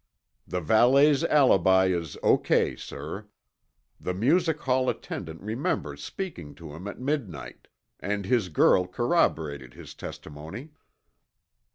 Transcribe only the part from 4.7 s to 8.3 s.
attendant remembers speaking to him at midnight, and